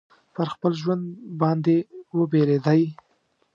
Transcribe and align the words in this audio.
پر 0.33 0.47
خپل 0.53 0.71
ژوند 0.81 1.03
باندي 1.39 1.77
وبېرېدی. 2.17 2.81